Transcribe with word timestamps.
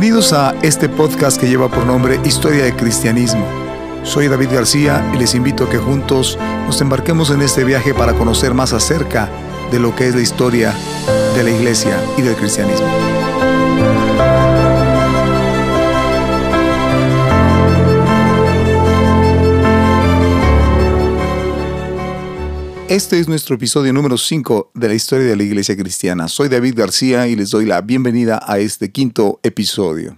Bienvenidos 0.00 0.32
a 0.32 0.54
este 0.62 0.88
podcast 0.88 1.40
que 1.40 1.48
lleva 1.48 1.68
por 1.68 1.84
nombre 1.84 2.20
Historia 2.24 2.62
de 2.62 2.72
Cristianismo. 2.72 3.44
Soy 4.04 4.28
David 4.28 4.50
García 4.52 5.04
y 5.12 5.18
les 5.18 5.34
invito 5.34 5.64
a 5.64 5.68
que 5.68 5.78
juntos 5.78 6.38
nos 6.66 6.80
embarquemos 6.80 7.30
en 7.30 7.42
este 7.42 7.64
viaje 7.64 7.92
para 7.94 8.12
conocer 8.12 8.54
más 8.54 8.72
acerca 8.72 9.28
de 9.72 9.80
lo 9.80 9.96
que 9.96 10.06
es 10.06 10.14
la 10.14 10.20
historia 10.20 10.72
de 11.34 11.42
la 11.42 11.50
iglesia 11.50 12.00
y 12.16 12.22
del 12.22 12.36
cristianismo. 12.36 12.86
Este 22.88 23.20
es 23.20 23.28
nuestro 23.28 23.56
episodio 23.56 23.92
número 23.92 24.16
5 24.16 24.70
de 24.72 24.88
la 24.88 24.94
historia 24.94 25.26
de 25.26 25.36
la 25.36 25.42
iglesia 25.42 25.76
cristiana. 25.76 26.26
Soy 26.26 26.48
David 26.48 26.72
García 26.74 27.28
y 27.28 27.36
les 27.36 27.50
doy 27.50 27.66
la 27.66 27.82
bienvenida 27.82 28.40
a 28.46 28.60
este 28.60 28.90
quinto 28.90 29.40
episodio. 29.42 30.16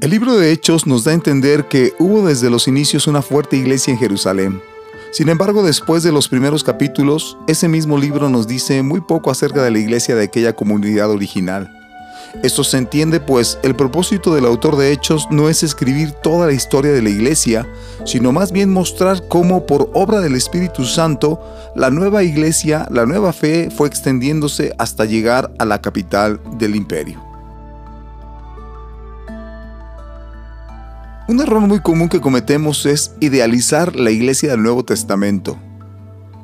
El 0.00 0.10
libro 0.10 0.36
de 0.36 0.52
Hechos 0.52 0.86
nos 0.86 1.04
da 1.04 1.10
a 1.10 1.14
entender 1.14 1.68
que 1.68 1.92
hubo 1.98 2.26
desde 2.26 2.48
los 2.48 2.66
inicios 2.66 3.06
una 3.06 3.20
fuerte 3.20 3.58
iglesia 3.58 3.92
en 3.92 3.98
Jerusalén. 3.98 4.62
Sin 5.10 5.28
embargo, 5.28 5.62
después 5.62 6.02
de 6.02 6.12
los 6.12 6.28
primeros 6.28 6.64
capítulos, 6.64 7.36
ese 7.46 7.68
mismo 7.68 7.98
libro 7.98 8.30
nos 8.30 8.48
dice 8.48 8.82
muy 8.82 9.02
poco 9.02 9.30
acerca 9.30 9.62
de 9.62 9.70
la 9.70 9.78
iglesia 9.78 10.14
de 10.14 10.24
aquella 10.24 10.56
comunidad 10.56 11.10
original. 11.10 11.81
Esto 12.42 12.64
se 12.64 12.78
entiende 12.78 13.20
pues 13.20 13.58
el 13.62 13.76
propósito 13.76 14.34
del 14.34 14.46
autor 14.46 14.76
de 14.76 14.90
Hechos 14.90 15.28
no 15.30 15.48
es 15.48 15.62
escribir 15.62 16.12
toda 16.12 16.46
la 16.46 16.52
historia 16.52 16.90
de 16.90 17.02
la 17.02 17.10
iglesia, 17.10 17.66
sino 18.04 18.32
más 18.32 18.52
bien 18.52 18.72
mostrar 18.72 19.28
cómo 19.28 19.66
por 19.66 19.90
obra 19.92 20.20
del 20.20 20.34
Espíritu 20.34 20.84
Santo 20.84 21.40
la 21.76 21.90
nueva 21.90 22.22
iglesia, 22.22 22.88
la 22.90 23.04
nueva 23.04 23.32
fe 23.32 23.70
fue 23.70 23.86
extendiéndose 23.86 24.74
hasta 24.78 25.04
llegar 25.04 25.52
a 25.58 25.64
la 25.64 25.82
capital 25.82 26.40
del 26.58 26.74
imperio. 26.74 27.22
Un 31.28 31.40
error 31.40 31.60
muy 31.60 31.80
común 31.80 32.08
que 32.08 32.20
cometemos 32.20 32.84
es 32.86 33.14
idealizar 33.20 33.94
la 33.94 34.10
iglesia 34.10 34.50
del 34.50 34.62
Nuevo 34.62 34.84
Testamento. 34.84 35.56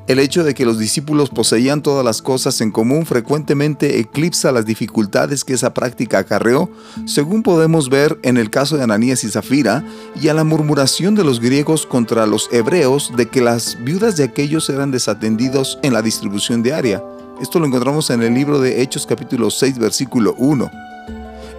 El 0.09 0.21
hecho 0.21 0.43
de 0.43 0.55
que 0.55 0.65
los 0.65 0.79
discípulos 0.79 1.29
poseían 1.29 1.83
todas 1.83 2.03
las 2.03 2.23
cosas 2.23 2.63
en 2.63 2.71
común 2.71 3.05
frecuentemente 3.05 3.99
eclipsa 4.01 4.53
las 4.53 4.65
dificultades 4.65 5.45
que 5.45 5.53
esa 5.53 5.75
práctica 5.75 6.19
acarreó, 6.19 6.71
según 7.05 7.43
podemos 7.43 7.91
ver 7.91 8.19
en 8.23 8.39
el 8.39 8.49
caso 8.49 8.79
de 8.79 8.85
Ananías 8.85 9.23
y 9.25 9.29
Zafira, 9.29 9.85
y 10.19 10.29
a 10.29 10.35
la 10.35 10.45
murmuración 10.45 11.15
de 11.15 11.25
los 11.25 11.41
griegos 11.41 11.85
contra 11.85 12.27
los 12.27 12.49
hebreos 12.53 13.13
de 13.19 13.29
que 13.29 13.43
las 13.43 13.77
viudas 13.85 14.17
de 14.17 14.25
aquellos 14.25 14.71
eran 14.71 14.91
desatendidos 14.91 15.79
en 15.83 15.93
la 15.93 16.01
distribución 16.01 16.63
diaria. 16.63 17.05
Esto 17.43 17.61
lo 17.61 17.67
encontramos 17.67 18.09
en 18.09 18.23
el 18.23 18.33
libro 18.33 18.63
de 18.63 18.81
Hechos 18.81 19.05
capítulo 19.07 19.51
6 19.51 19.79
versículo 19.79 20.35
1. 20.39 20.71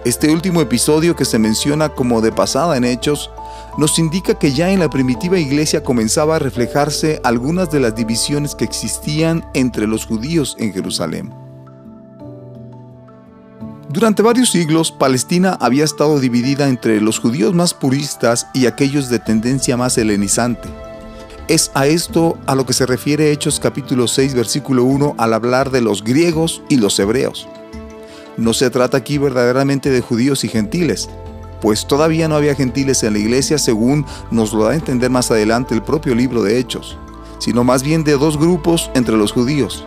Este 0.04 0.32
último 0.32 0.60
episodio 0.60 1.14
que 1.14 1.24
se 1.24 1.38
menciona 1.38 1.90
como 1.90 2.20
de 2.20 2.32
pasada 2.32 2.76
en 2.76 2.84
Hechos 2.84 3.30
nos 3.80 3.98
indica 3.98 4.34
que 4.34 4.52
ya 4.52 4.70
en 4.70 4.78
la 4.78 4.90
primitiva 4.90 5.38
iglesia 5.38 5.82
comenzaba 5.82 6.36
a 6.36 6.38
reflejarse 6.38 7.18
algunas 7.24 7.70
de 7.70 7.80
las 7.80 7.96
divisiones 7.96 8.54
que 8.54 8.66
existían 8.66 9.42
entre 9.54 9.86
los 9.86 10.04
judíos 10.04 10.54
en 10.58 10.74
Jerusalén. 10.74 11.32
Durante 13.88 14.20
varios 14.20 14.50
siglos, 14.50 14.92
Palestina 14.92 15.56
había 15.62 15.84
estado 15.84 16.20
dividida 16.20 16.68
entre 16.68 17.00
los 17.00 17.18
judíos 17.18 17.54
más 17.54 17.72
puristas 17.72 18.48
y 18.52 18.66
aquellos 18.66 19.08
de 19.08 19.18
tendencia 19.18 19.78
más 19.78 19.96
helenizante. 19.96 20.68
Es 21.48 21.70
a 21.72 21.86
esto 21.86 22.36
a 22.44 22.54
lo 22.54 22.66
que 22.66 22.74
se 22.74 22.84
refiere 22.84 23.32
Hechos 23.32 23.60
capítulo 23.60 24.08
6 24.08 24.34
versículo 24.34 24.84
1 24.84 25.14
al 25.16 25.32
hablar 25.32 25.70
de 25.70 25.80
los 25.80 26.04
griegos 26.04 26.62
y 26.68 26.76
los 26.76 26.98
hebreos. 26.98 27.48
No 28.36 28.52
se 28.52 28.68
trata 28.68 28.98
aquí 28.98 29.16
verdaderamente 29.16 29.88
de 29.88 30.02
judíos 30.02 30.44
y 30.44 30.48
gentiles, 30.48 31.08
pues 31.60 31.86
todavía 31.86 32.28
no 32.28 32.36
había 32.36 32.54
gentiles 32.54 33.02
en 33.02 33.12
la 33.12 33.18
iglesia 33.18 33.58
según 33.58 34.06
nos 34.30 34.52
lo 34.52 34.64
da 34.64 34.70
a 34.70 34.76
entender 34.76 35.10
más 35.10 35.30
adelante 35.30 35.74
el 35.74 35.82
propio 35.82 36.14
libro 36.14 36.42
de 36.42 36.58
Hechos, 36.58 36.96
sino 37.38 37.64
más 37.64 37.82
bien 37.82 38.04
de 38.04 38.12
dos 38.12 38.38
grupos 38.38 38.90
entre 38.94 39.16
los 39.16 39.32
judíos. 39.32 39.84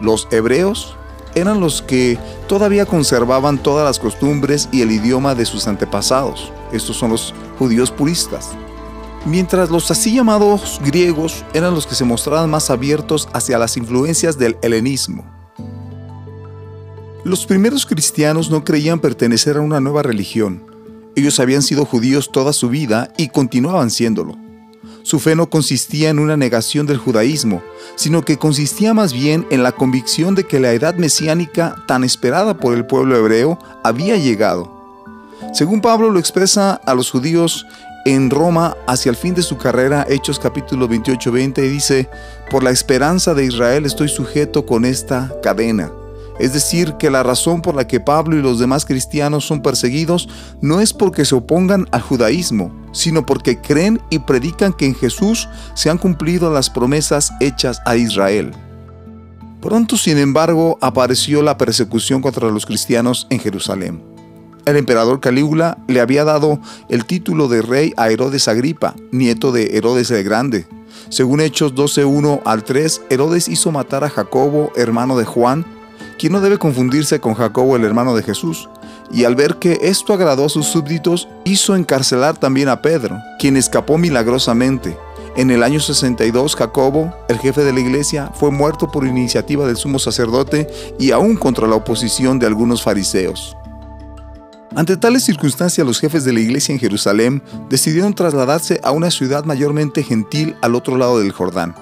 Los 0.00 0.28
hebreos 0.30 0.96
eran 1.34 1.60
los 1.60 1.82
que 1.82 2.18
todavía 2.48 2.86
conservaban 2.86 3.58
todas 3.58 3.84
las 3.84 3.98
costumbres 3.98 4.68
y 4.72 4.82
el 4.82 4.90
idioma 4.90 5.34
de 5.34 5.44
sus 5.44 5.66
antepasados. 5.66 6.52
Estos 6.72 6.96
son 6.96 7.10
los 7.10 7.34
judíos 7.58 7.90
puristas. 7.90 8.50
Mientras 9.26 9.70
los 9.70 9.90
así 9.90 10.14
llamados 10.14 10.80
griegos 10.82 11.44
eran 11.52 11.74
los 11.74 11.86
que 11.86 11.94
se 11.94 12.04
mostraban 12.04 12.48
más 12.48 12.70
abiertos 12.70 13.28
hacia 13.32 13.58
las 13.58 13.76
influencias 13.76 14.38
del 14.38 14.56
helenismo. 14.62 15.24
Los 17.22 17.44
primeros 17.44 17.84
cristianos 17.84 18.50
no 18.50 18.64
creían 18.64 18.98
pertenecer 18.98 19.58
a 19.58 19.60
una 19.60 19.78
nueva 19.78 20.02
religión, 20.02 20.69
ellos 21.16 21.40
habían 21.40 21.62
sido 21.62 21.84
judíos 21.84 22.30
toda 22.32 22.52
su 22.52 22.68
vida 22.68 23.12
y 23.16 23.28
continuaban 23.28 23.90
siéndolo. 23.90 24.36
Su 25.02 25.18
fe 25.18 25.34
no 25.34 25.48
consistía 25.48 26.10
en 26.10 26.18
una 26.18 26.36
negación 26.36 26.86
del 26.86 26.98
judaísmo, 26.98 27.62
sino 27.96 28.22
que 28.22 28.36
consistía 28.36 28.94
más 28.94 29.12
bien 29.12 29.46
en 29.50 29.62
la 29.62 29.72
convicción 29.72 30.34
de 30.34 30.44
que 30.44 30.60
la 30.60 30.72
edad 30.72 30.94
mesiánica 30.94 31.76
tan 31.86 32.04
esperada 32.04 32.56
por 32.56 32.74
el 32.74 32.86
pueblo 32.86 33.16
hebreo 33.16 33.58
había 33.82 34.16
llegado. 34.16 34.78
Según 35.52 35.80
Pablo 35.80 36.10
lo 36.10 36.18
expresa 36.18 36.74
a 36.74 36.94
los 36.94 37.10
judíos 37.10 37.66
en 38.04 38.30
Roma 38.30 38.76
hacia 38.86 39.10
el 39.10 39.16
fin 39.16 39.34
de 39.34 39.42
su 39.42 39.56
carrera, 39.56 40.06
Hechos 40.08 40.38
capítulo 40.38 40.88
28-20, 40.88 41.54
dice, 41.70 42.08
Por 42.50 42.62
la 42.62 42.70
esperanza 42.70 43.34
de 43.34 43.46
Israel 43.46 43.86
estoy 43.86 44.08
sujeto 44.08 44.64
con 44.64 44.84
esta 44.84 45.32
cadena 45.42 45.90
es 46.40 46.54
decir, 46.54 46.94
que 46.94 47.10
la 47.10 47.22
razón 47.22 47.60
por 47.60 47.74
la 47.74 47.86
que 47.86 48.00
Pablo 48.00 48.36
y 48.36 48.42
los 48.42 48.58
demás 48.58 48.86
cristianos 48.86 49.44
son 49.44 49.60
perseguidos 49.60 50.28
no 50.62 50.80
es 50.80 50.94
porque 50.94 51.26
se 51.26 51.34
opongan 51.34 51.86
al 51.92 52.00
judaísmo, 52.00 52.72
sino 52.92 53.26
porque 53.26 53.60
creen 53.60 54.00
y 54.08 54.20
predican 54.20 54.72
que 54.72 54.86
en 54.86 54.94
Jesús 54.94 55.48
se 55.74 55.90
han 55.90 55.98
cumplido 55.98 56.50
las 56.50 56.70
promesas 56.70 57.30
hechas 57.40 57.80
a 57.84 57.96
Israel. 57.96 58.52
Pronto, 59.60 59.98
sin 59.98 60.16
embargo, 60.16 60.78
apareció 60.80 61.42
la 61.42 61.58
persecución 61.58 62.22
contra 62.22 62.50
los 62.50 62.64
cristianos 62.64 63.26
en 63.28 63.38
Jerusalén. 63.38 64.02
El 64.64 64.76
emperador 64.76 65.20
Calígula 65.20 65.76
le 65.88 66.00
había 66.00 66.24
dado 66.24 66.58
el 66.88 67.04
título 67.04 67.48
de 67.48 67.60
rey 67.60 67.92
a 67.98 68.08
Herodes 68.08 68.48
Agripa, 68.48 68.94
nieto 69.10 69.52
de 69.52 69.76
Herodes 69.76 70.10
el 70.10 70.24
Grande. 70.24 70.66
Según 71.10 71.42
Hechos 71.42 71.74
12.1 71.74 72.40
al 72.46 72.64
3, 72.64 73.02
Herodes 73.10 73.48
hizo 73.48 73.72
matar 73.72 74.04
a 74.04 74.10
Jacobo, 74.10 74.72
hermano 74.76 75.18
de 75.18 75.26
Juan, 75.26 75.66
quien 76.18 76.32
no 76.32 76.40
debe 76.40 76.58
confundirse 76.58 77.20
con 77.20 77.34
Jacobo 77.34 77.76
el 77.76 77.84
hermano 77.84 78.14
de 78.14 78.22
Jesús, 78.22 78.68
y 79.12 79.24
al 79.24 79.34
ver 79.34 79.56
que 79.56 79.78
esto 79.82 80.12
agradó 80.12 80.46
a 80.46 80.48
sus 80.48 80.66
súbditos, 80.66 81.28
hizo 81.44 81.74
encarcelar 81.74 82.36
también 82.36 82.68
a 82.68 82.82
Pedro, 82.82 83.18
quien 83.38 83.56
escapó 83.56 83.98
milagrosamente. 83.98 84.96
En 85.36 85.50
el 85.50 85.62
año 85.62 85.80
62, 85.80 86.56
Jacobo, 86.56 87.14
el 87.28 87.38
jefe 87.38 87.62
de 87.64 87.72
la 87.72 87.80
iglesia, 87.80 88.30
fue 88.34 88.50
muerto 88.50 88.90
por 88.90 89.06
iniciativa 89.06 89.66
del 89.66 89.76
sumo 89.76 89.98
sacerdote 89.98 90.68
y 90.98 91.12
aún 91.12 91.36
contra 91.36 91.66
la 91.66 91.76
oposición 91.76 92.38
de 92.38 92.46
algunos 92.46 92.82
fariseos. 92.82 93.56
Ante 94.74 94.96
tales 94.96 95.24
circunstancias, 95.24 95.84
los 95.84 95.98
jefes 95.98 96.24
de 96.24 96.32
la 96.32 96.40
iglesia 96.40 96.72
en 96.72 96.78
Jerusalén 96.78 97.42
decidieron 97.68 98.14
trasladarse 98.14 98.80
a 98.84 98.92
una 98.92 99.10
ciudad 99.10 99.44
mayormente 99.44 100.02
gentil 100.04 100.54
al 100.62 100.76
otro 100.76 100.96
lado 100.96 101.18
del 101.18 101.32
Jordán. 101.32 101.74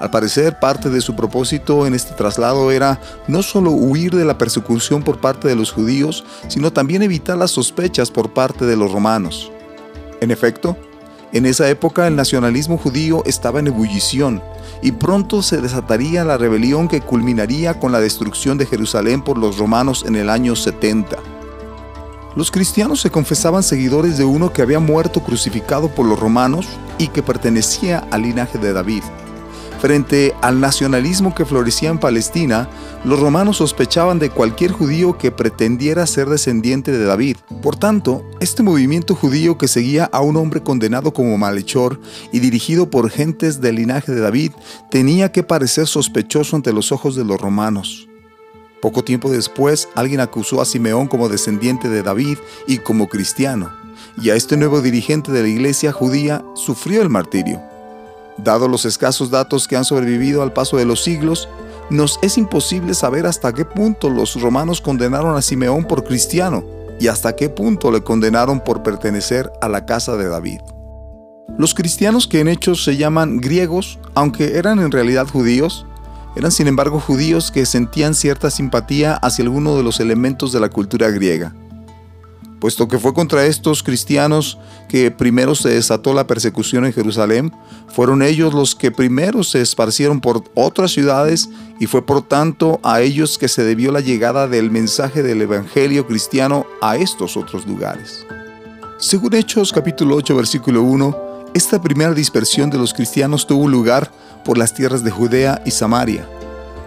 Al 0.00 0.10
parecer, 0.10 0.58
parte 0.58 0.88
de 0.88 1.02
su 1.02 1.14
propósito 1.14 1.86
en 1.86 1.94
este 1.94 2.14
traslado 2.14 2.70
era 2.70 2.98
no 3.28 3.42
solo 3.42 3.70
huir 3.70 4.16
de 4.16 4.24
la 4.24 4.38
persecución 4.38 5.02
por 5.02 5.20
parte 5.20 5.46
de 5.46 5.54
los 5.54 5.70
judíos, 5.72 6.24
sino 6.48 6.72
también 6.72 7.02
evitar 7.02 7.36
las 7.36 7.50
sospechas 7.50 8.10
por 8.10 8.32
parte 8.32 8.64
de 8.64 8.76
los 8.76 8.90
romanos. 8.90 9.52
En 10.22 10.30
efecto, 10.30 10.74
en 11.32 11.44
esa 11.44 11.68
época 11.68 12.06
el 12.06 12.16
nacionalismo 12.16 12.78
judío 12.78 13.22
estaba 13.26 13.60
en 13.60 13.66
ebullición 13.66 14.42
y 14.82 14.92
pronto 14.92 15.42
se 15.42 15.60
desataría 15.60 16.24
la 16.24 16.38
rebelión 16.38 16.88
que 16.88 17.02
culminaría 17.02 17.78
con 17.78 17.92
la 17.92 18.00
destrucción 18.00 18.56
de 18.56 18.64
Jerusalén 18.64 19.22
por 19.22 19.36
los 19.36 19.58
romanos 19.58 20.06
en 20.08 20.16
el 20.16 20.30
año 20.30 20.56
70. 20.56 21.18
Los 22.36 22.50
cristianos 22.50 23.02
se 23.02 23.10
confesaban 23.10 23.62
seguidores 23.62 24.16
de 24.16 24.24
uno 24.24 24.50
que 24.50 24.62
había 24.62 24.78
muerto 24.78 25.20
crucificado 25.20 25.88
por 25.88 26.06
los 26.06 26.18
romanos 26.18 26.66
y 26.96 27.08
que 27.08 27.22
pertenecía 27.22 28.06
al 28.10 28.22
linaje 28.22 28.56
de 28.56 28.72
David. 28.72 29.02
Frente 29.80 30.34
al 30.42 30.60
nacionalismo 30.60 31.34
que 31.34 31.46
florecía 31.46 31.88
en 31.88 31.98
Palestina, 31.98 32.68
los 33.02 33.18
romanos 33.18 33.56
sospechaban 33.56 34.18
de 34.18 34.28
cualquier 34.28 34.72
judío 34.72 35.16
que 35.16 35.30
pretendiera 35.30 36.06
ser 36.06 36.28
descendiente 36.28 36.92
de 36.92 37.02
David. 37.02 37.38
Por 37.62 37.76
tanto, 37.76 38.22
este 38.40 38.62
movimiento 38.62 39.14
judío 39.14 39.56
que 39.56 39.68
seguía 39.68 40.04
a 40.04 40.20
un 40.20 40.36
hombre 40.36 40.62
condenado 40.62 41.14
como 41.14 41.38
malhechor 41.38 41.98
y 42.30 42.40
dirigido 42.40 42.90
por 42.90 43.08
gentes 43.08 43.62
del 43.62 43.76
linaje 43.76 44.12
de 44.12 44.20
David 44.20 44.52
tenía 44.90 45.32
que 45.32 45.44
parecer 45.44 45.86
sospechoso 45.86 46.56
ante 46.56 46.74
los 46.74 46.92
ojos 46.92 47.16
de 47.16 47.24
los 47.24 47.40
romanos. 47.40 48.06
Poco 48.82 49.02
tiempo 49.02 49.30
después, 49.30 49.88
alguien 49.94 50.20
acusó 50.20 50.60
a 50.60 50.66
Simeón 50.66 51.08
como 51.08 51.30
descendiente 51.30 51.88
de 51.88 52.02
David 52.02 52.36
y 52.66 52.78
como 52.78 53.08
cristiano, 53.08 53.72
y 54.20 54.28
a 54.28 54.34
este 54.34 54.58
nuevo 54.58 54.82
dirigente 54.82 55.32
de 55.32 55.40
la 55.40 55.48
iglesia 55.48 55.90
judía 55.90 56.44
sufrió 56.54 57.00
el 57.00 57.08
martirio. 57.08 57.69
Dado 58.42 58.68
los 58.68 58.84
escasos 58.84 59.30
datos 59.30 59.68
que 59.68 59.76
han 59.76 59.84
sobrevivido 59.84 60.42
al 60.42 60.52
paso 60.52 60.76
de 60.76 60.84
los 60.84 61.02
siglos, 61.02 61.48
nos 61.90 62.18
es 62.22 62.38
imposible 62.38 62.94
saber 62.94 63.26
hasta 63.26 63.52
qué 63.52 63.64
punto 63.64 64.08
los 64.08 64.40
romanos 64.40 64.80
condenaron 64.80 65.36
a 65.36 65.42
Simeón 65.42 65.84
por 65.84 66.04
cristiano 66.04 66.64
y 66.98 67.08
hasta 67.08 67.34
qué 67.34 67.48
punto 67.48 67.90
le 67.90 68.02
condenaron 68.02 68.60
por 68.60 68.82
pertenecer 68.82 69.50
a 69.60 69.68
la 69.68 69.84
casa 69.84 70.16
de 70.16 70.28
David. 70.28 70.60
Los 71.58 71.74
cristianos 71.74 72.26
que 72.26 72.40
en 72.40 72.48
hechos 72.48 72.84
se 72.84 72.96
llaman 72.96 73.38
griegos, 73.38 73.98
aunque 74.14 74.56
eran 74.56 74.78
en 74.78 74.92
realidad 74.92 75.26
judíos, 75.26 75.84
eran 76.36 76.52
sin 76.52 76.68
embargo 76.68 77.00
judíos 77.00 77.50
que 77.50 77.66
sentían 77.66 78.14
cierta 78.14 78.50
simpatía 78.50 79.14
hacia 79.14 79.44
alguno 79.44 79.76
de 79.76 79.82
los 79.82 79.98
elementos 79.98 80.52
de 80.52 80.60
la 80.60 80.68
cultura 80.68 81.10
griega 81.10 81.52
puesto 82.60 82.86
que 82.86 82.98
fue 82.98 83.14
contra 83.14 83.46
estos 83.46 83.82
cristianos 83.82 84.58
que 84.88 85.10
primero 85.10 85.54
se 85.54 85.70
desató 85.70 86.14
la 86.14 86.26
persecución 86.26 86.84
en 86.84 86.92
Jerusalén, 86.92 87.52
fueron 87.88 88.22
ellos 88.22 88.54
los 88.54 88.74
que 88.74 88.92
primero 88.92 89.42
se 89.42 89.60
esparcieron 89.60 90.20
por 90.20 90.44
otras 90.54 90.92
ciudades 90.92 91.48
y 91.80 91.86
fue 91.86 92.04
por 92.04 92.22
tanto 92.22 92.78
a 92.82 93.00
ellos 93.00 93.38
que 93.38 93.48
se 93.48 93.64
debió 93.64 93.90
la 93.90 94.00
llegada 94.00 94.46
del 94.46 94.70
mensaje 94.70 95.22
del 95.22 95.42
Evangelio 95.42 96.06
cristiano 96.06 96.66
a 96.82 96.96
estos 96.96 97.36
otros 97.36 97.66
lugares. 97.66 98.24
Según 98.98 99.34
Hechos 99.34 99.72
capítulo 99.72 100.16
8 100.16 100.36
versículo 100.36 100.82
1, 100.82 101.16
esta 101.54 101.80
primera 101.80 102.12
dispersión 102.12 102.70
de 102.70 102.78
los 102.78 102.92
cristianos 102.92 103.46
tuvo 103.46 103.66
lugar 103.66 104.12
por 104.44 104.58
las 104.58 104.74
tierras 104.74 105.02
de 105.02 105.10
Judea 105.10 105.62
y 105.64 105.70
Samaria 105.70 106.28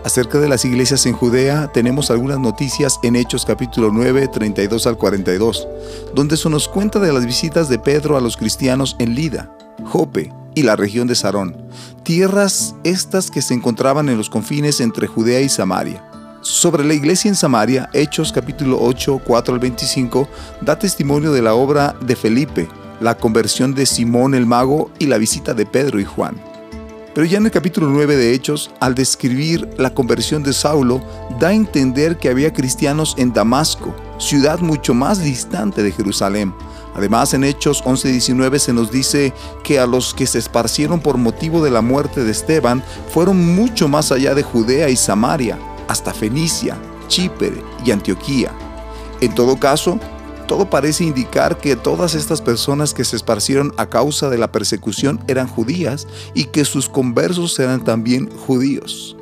Acerca 0.03 0.37
de 0.39 0.49
las 0.49 0.65
iglesias 0.65 1.05
en 1.05 1.13
Judea 1.13 1.71
tenemos 1.73 2.11
algunas 2.11 2.37
noticias 2.37 2.99
en 3.03 3.15
Hechos 3.15 3.45
capítulo 3.45 3.89
9, 3.89 4.27
32 4.27 4.85
al 4.85 4.97
42, 4.97 5.65
donde 6.13 6.35
se 6.35 6.49
nos 6.49 6.67
cuenta 6.67 6.99
de 6.99 7.13
las 7.13 7.25
visitas 7.25 7.69
de 7.69 7.79
Pedro 7.79 8.17
a 8.17 8.21
los 8.21 8.35
cristianos 8.35 8.97
en 8.99 9.15
Lida, 9.15 9.49
Jope 9.85 10.33
y 10.55 10.63
la 10.63 10.75
región 10.75 11.07
de 11.07 11.15
Sarón, 11.15 11.55
tierras 12.03 12.75
estas 12.83 13.31
que 13.31 13.41
se 13.41 13.53
encontraban 13.53 14.09
en 14.09 14.17
los 14.17 14.29
confines 14.29 14.81
entre 14.81 15.07
Judea 15.07 15.39
y 15.39 15.47
Samaria. 15.47 16.03
Sobre 16.41 16.83
la 16.83 16.95
iglesia 16.95 17.29
en 17.29 17.35
Samaria, 17.35 17.89
Hechos 17.93 18.33
capítulo 18.33 18.79
8, 18.81 19.21
4 19.23 19.53
al 19.53 19.59
25, 19.61 20.27
da 20.59 20.77
testimonio 20.77 21.31
de 21.31 21.41
la 21.41 21.53
obra 21.53 21.95
de 22.01 22.17
Felipe, 22.17 22.67
la 22.99 23.15
conversión 23.15 23.73
de 23.73 23.85
Simón 23.85 24.35
el 24.35 24.45
mago 24.45 24.91
y 24.99 25.05
la 25.05 25.17
visita 25.17 25.53
de 25.53 25.65
Pedro 25.65 26.01
y 26.01 26.03
Juan. 26.03 26.52
Pero 27.13 27.27
ya 27.27 27.37
en 27.37 27.45
el 27.45 27.51
capítulo 27.51 27.87
9 27.89 28.15
de 28.15 28.33
Hechos, 28.33 28.71
al 28.79 28.95
describir 28.95 29.69
la 29.77 29.93
conversión 29.93 30.41
de 30.41 30.51
Saulo, 30.51 31.01
da 31.39 31.49
a 31.49 31.53
entender 31.53 32.17
que 32.17 32.29
había 32.29 32.53
cristianos 32.53 33.13
en 33.17 33.33
Damasco, 33.33 33.93
ciudad 34.17 34.59
mucho 34.59 34.95
más 34.95 35.21
distante 35.21 35.83
de 35.83 35.91
Jerusalén. 35.91 36.53
Además, 36.95 37.33
en 37.33 37.43
Hechos 37.43 37.83
11:19 37.85 38.57
se 38.59 38.73
nos 38.73 38.91
dice 38.91 39.33
que 39.63 39.79
a 39.79 39.85
los 39.85 40.13
que 40.13 40.25
se 40.25 40.39
esparcieron 40.39 41.01
por 41.01 41.17
motivo 41.17 41.63
de 41.63 41.71
la 41.71 41.81
muerte 41.81 42.23
de 42.23 42.31
Esteban 42.31 42.83
fueron 43.11 43.55
mucho 43.55 43.87
más 43.87 44.11
allá 44.11 44.33
de 44.33 44.43
Judea 44.43 44.89
y 44.89 44.95
Samaria, 44.95 45.59
hasta 45.87 46.13
Fenicia, 46.13 46.77
Chipre 47.07 47.63
y 47.85 47.91
Antioquía. 47.91 48.51
En 49.21 49.33
todo 49.35 49.57
caso, 49.57 49.99
todo 50.43 50.69
parece 50.69 51.03
indicar 51.03 51.57
que 51.57 51.75
todas 51.75 52.15
estas 52.15 52.41
personas 52.41 52.93
que 52.93 53.05
se 53.05 53.15
esparcieron 53.15 53.73
a 53.77 53.89
causa 53.89 54.29
de 54.29 54.37
la 54.37 54.51
persecución 54.51 55.19
eran 55.27 55.47
judías 55.47 56.07
y 56.33 56.45
que 56.45 56.65
sus 56.65 56.89
conversos 56.89 57.57
eran 57.59 57.83
también 57.83 58.29
judíos. 58.29 59.15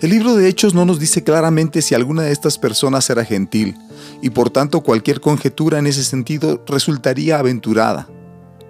El 0.00 0.10
libro 0.10 0.36
de 0.36 0.48
Hechos 0.48 0.74
no 0.74 0.84
nos 0.84 1.00
dice 1.00 1.24
claramente 1.24 1.82
si 1.82 1.94
alguna 1.94 2.22
de 2.22 2.32
estas 2.32 2.58
personas 2.58 3.10
era 3.10 3.24
gentil, 3.24 3.76
y 4.22 4.30
por 4.30 4.50
tanto 4.50 4.82
cualquier 4.82 5.20
conjetura 5.20 5.78
en 5.78 5.88
ese 5.88 6.04
sentido 6.04 6.62
resultaría 6.68 7.38
aventurada. 7.38 8.08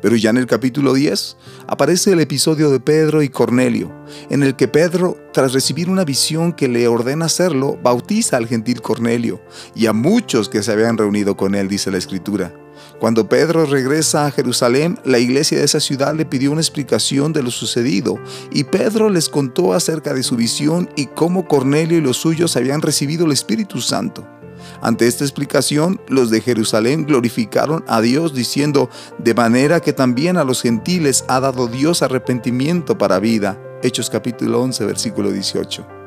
Pero 0.00 0.16
ya 0.16 0.30
en 0.30 0.36
el 0.36 0.46
capítulo 0.46 0.94
10 0.94 1.36
aparece 1.66 2.12
el 2.12 2.20
episodio 2.20 2.70
de 2.70 2.80
Pedro 2.80 3.22
y 3.22 3.28
Cornelio, 3.28 3.92
en 4.30 4.42
el 4.42 4.54
que 4.54 4.68
Pedro, 4.68 5.16
tras 5.32 5.52
recibir 5.52 5.90
una 5.90 6.04
visión 6.04 6.52
que 6.52 6.68
le 6.68 6.86
ordena 6.86 7.26
hacerlo, 7.26 7.78
bautiza 7.82 8.36
al 8.36 8.46
gentil 8.46 8.80
Cornelio 8.80 9.40
y 9.74 9.86
a 9.86 9.92
muchos 9.92 10.48
que 10.48 10.62
se 10.62 10.72
habían 10.72 10.98
reunido 10.98 11.36
con 11.36 11.54
él, 11.54 11.68
dice 11.68 11.90
la 11.90 11.98
escritura. 11.98 12.54
Cuando 13.00 13.28
Pedro 13.28 13.64
regresa 13.64 14.26
a 14.26 14.30
Jerusalén, 14.30 14.98
la 15.04 15.18
iglesia 15.18 15.58
de 15.58 15.64
esa 15.64 15.80
ciudad 15.80 16.14
le 16.14 16.26
pidió 16.26 16.50
una 16.50 16.60
explicación 16.60 17.32
de 17.32 17.42
lo 17.42 17.50
sucedido 17.50 18.18
y 18.50 18.64
Pedro 18.64 19.08
les 19.08 19.28
contó 19.28 19.72
acerca 19.72 20.14
de 20.14 20.22
su 20.22 20.36
visión 20.36 20.88
y 20.96 21.06
cómo 21.06 21.46
Cornelio 21.46 21.98
y 21.98 22.00
los 22.00 22.16
suyos 22.16 22.56
habían 22.56 22.82
recibido 22.82 23.26
el 23.26 23.32
Espíritu 23.32 23.80
Santo. 23.80 24.38
Ante 24.80 25.06
esta 25.06 25.24
explicación, 25.24 26.00
los 26.08 26.30
de 26.30 26.40
Jerusalén 26.40 27.04
glorificaron 27.06 27.84
a 27.88 28.00
Dios 28.00 28.34
diciendo, 28.34 28.90
de 29.18 29.34
manera 29.34 29.80
que 29.80 29.92
también 29.92 30.36
a 30.36 30.44
los 30.44 30.62
gentiles 30.62 31.24
ha 31.28 31.40
dado 31.40 31.66
Dios 31.66 32.02
arrepentimiento 32.02 32.98
para 32.98 33.18
vida. 33.18 33.60
Hechos 33.82 34.10
capítulo 34.10 34.60
11, 34.62 34.84
versículo 34.84 35.30
18. 35.30 35.97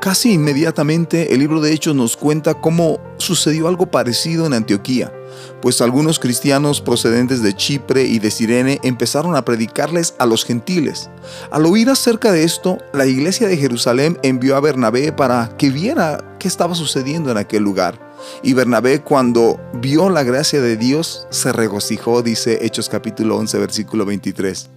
Casi 0.00 0.32
inmediatamente 0.32 1.34
el 1.34 1.40
libro 1.40 1.60
de 1.60 1.72
Hechos 1.72 1.94
nos 1.94 2.16
cuenta 2.16 2.54
cómo 2.54 3.00
sucedió 3.16 3.66
algo 3.66 3.90
parecido 3.90 4.46
en 4.46 4.52
Antioquía, 4.52 5.12
pues 5.60 5.80
algunos 5.80 6.20
cristianos 6.20 6.80
procedentes 6.80 7.42
de 7.42 7.52
Chipre 7.52 8.04
y 8.04 8.20
de 8.20 8.30
Sirene 8.30 8.78
empezaron 8.84 9.34
a 9.34 9.44
predicarles 9.44 10.14
a 10.18 10.26
los 10.26 10.44
gentiles. 10.44 11.10
Al 11.50 11.66
oír 11.66 11.90
acerca 11.90 12.30
de 12.30 12.44
esto, 12.44 12.78
la 12.92 13.06
iglesia 13.06 13.48
de 13.48 13.56
Jerusalén 13.56 14.18
envió 14.22 14.54
a 14.54 14.60
Bernabé 14.60 15.10
para 15.10 15.56
que 15.58 15.70
viera 15.70 16.36
qué 16.38 16.46
estaba 16.46 16.76
sucediendo 16.76 17.32
en 17.32 17.36
aquel 17.36 17.64
lugar. 17.64 17.98
Y 18.44 18.52
Bernabé 18.52 19.00
cuando 19.02 19.58
vio 19.74 20.10
la 20.10 20.22
gracia 20.22 20.60
de 20.60 20.76
Dios 20.76 21.26
se 21.30 21.52
regocijó, 21.52 22.22
dice 22.22 22.64
Hechos 22.64 22.88
capítulo 22.88 23.36
11 23.36 23.58
versículo 23.58 24.04
23. 24.04 24.70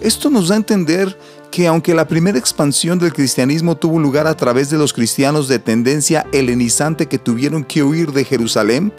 Esto 0.00 0.30
nos 0.30 0.48
da 0.48 0.54
a 0.54 0.58
entender 0.58 1.18
que 1.50 1.66
aunque 1.66 1.94
la 1.94 2.06
primera 2.06 2.38
expansión 2.38 2.98
del 2.98 3.12
cristianismo 3.12 3.76
tuvo 3.76 3.98
lugar 3.98 4.26
a 4.26 4.36
través 4.36 4.70
de 4.70 4.78
los 4.78 4.92
cristianos 4.92 5.48
de 5.48 5.58
tendencia 5.58 6.26
helenizante 6.32 7.06
que 7.06 7.18
tuvieron 7.18 7.64
que 7.64 7.82
huir 7.82 8.12
de 8.12 8.24
Jerusalén, 8.24 8.92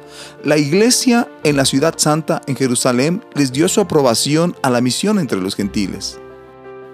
la 0.44 0.58
iglesia 0.58 1.28
en 1.44 1.58
la 1.58 1.66
ciudad 1.66 1.96
santa 1.98 2.42
en 2.48 2.56
Jerusalén 2.56 3.24
les 3.36 3.52
dio 3.52 3.68
su 3.68 3.82
aprobación 3.82 4.56
a 4.64 4.70
la 4.70 4.82
misión 4.82 5.20
entre 5.20 5.40
los 5.40 5.56
gentiles. 5.56 6.20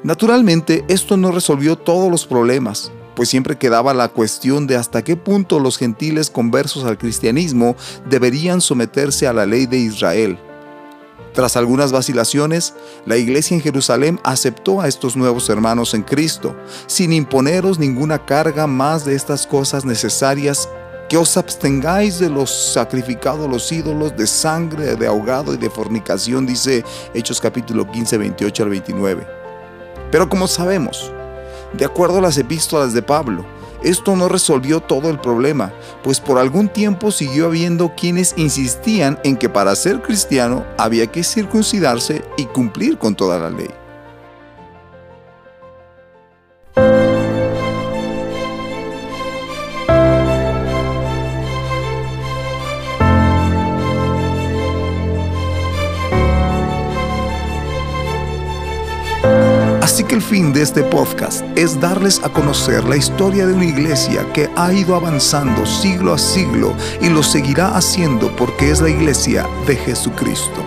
Naturalmente, 0.04 0.86
esto 0.88 1.18
no 1.18 1.32
resolvió 1.32 1.78
todos 1.78 2.12
los 2.12 2.28
problemas, 2.28 2.92
pues 3.16 3.30
siempre 3.30 3.58
quedaba 3.58 3.94
la 3.94 4.10
cuestión 4.10 4.68
de 4.68 4.76
hasta 4.76 5.04
qué 5.04 5.16
punto 5.16 5.60
los 5.60 5.78
gentiles 5.78 6.30
conversos 6.30 6.84
al 6.84 6.98
cristianismo 6.98 7.76
deberían 8.08 8.62
someterse 8.62 9.26
a 9.26 9.34
la 9.34 9.46
ley 9.46 9.66
de 9.66 9.78
Israel. 9.78 10.38
Tras 11.36 11.58
algunas 11.58 11.92
vacilaciones, 11.92 12.74
la 13.06 13.18
iglesia 13.18 13.56
en 13.56 13.62
Jerusalén 13.62 14.22
aceptó 14.24 14.80
a 14.80 14.88
estos 14.88 15.18
nuevos 15.18 15.50
hermanos 15.50 15.94
en 15.94 16.02
Cristo, 16.02 16.56
sin 16.88 17.12
imponeros 17.12 17.78
ninguna 17.78 18.26
carga 18.26 18.68
más 18.68 19.04
de 19.04 19.16
estas 19.16 19.46
cosas 19.46 19.84
necesarias, 19.84 20.70
que 21.10 21.18
os 21.18 21.36
abstengáis 21.36 22.20
de 22.20 22.30
los 22.30 22.72
sacrificados 22.74 23.50
los 23.50 23.70
ídolos, 23.70 24.16
de 24.16 24.28
sangre, 24.28 24.96
de 24.96 25.08
ahogado 25.08 25.54
y 25.54 25.58
de 25.58 25.70
fornicación, 25.70 26.48
dice 26.48 26.86
Hechos 27.14 27.42
capítulo 27.42 27.92
15, 27.92 28.18
28 28.18 28.64
al 28.64 28.70
29. 28.70 29.28
Pero 30.12 30.30
como 30.30 30.48
sabemos, 30.48 31.12
de 31.74 31.84
acuerdo 31.84 32.20
a 32.20 32.22
las 32.22 32.38
epístolas 32.38 32.94
de 32.94 33.02
Pablo, 33.02 33.46
esto 33.86 34.16
no 34.16 34.28
resolvió 34.28 34.82
todo 34.82 35.10
el 35.10 35.20
problema, 35.20 35.72
pues 36.04 36.20
por 36.20 36.40
algún 36.40 36.70
tiempo 36.70 37.12
siguió 37.12 37.46
habiendo 37.46 37.94
quienes 37.96 38.34
insistían 38.36 39.20
en 39.24 39.38
que 39.38 39.48
para 39.48 39.76
ser 39.76 40.02
cristiano 40.02 40.66
había 40.78 41.08
que 41.08 41.24
circuncidarse 41.24 42.24
y 42.36 42.46
cumplir 42.46 42.98
con 42.98 43.16
toda 43.16 43.38
la 43.38 43.52
ley. 43.52 43.85
Así 59.96 60.04
que 60.04 60.16
el 60.16 60.22
fin 60.22 60.52
de 60.52 60.62
este 60.62 60.84
podcast 60.84 61.42
es 61.58 61.80
darles 61.80 62.22
a 62.22 62.28
conocer 62.28 62.84
la 62.84 62.98
historia 62.98 63.48
de 63.48 63.54
una 63.54 63.64
iglesia 63.64 64.28
que 64.34 64.50
ha 64.58 64.74
ido 64.74 64.94
avanzando 64.94 65.66
siglo 65.66 66.14
a 66.14 66.18
siglo 66.18 66.76
y 67.00 67.08
lo 67.08 67.24
seguirá 67.24 67.78
haciendo 67.78 68.30
porque 68.36 68.72
es 68.72 68.82
la 68.82 68.90
iglesia 68.90 69.48
de 69.66 69.78
Jesucristo. 69.78 70.66